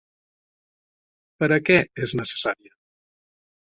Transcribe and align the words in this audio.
Per 1.43 1.51
a 1.53 1.61
què 1.69 1.79
és 2.09 2.19
necessària? 2.25 2.79